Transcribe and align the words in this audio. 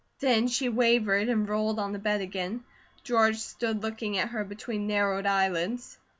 Then 0.19 0.47
she 0.47 0.67
wavered 0.67 1.29
and 1.29 1.47
rolled 1.47 1.77
on 1.77 1.91
the 1.91 1.99
bed 1.99 2.21
again. 2.21 2.63
George 3.03 3.37
stood 3.37 3.83
looking 3.83 4.17
at 4.17 4.29
her 4.29 4.43
between 4.43 4.87
narrowed 4.87 5.27
eyelids. 5.27 5.99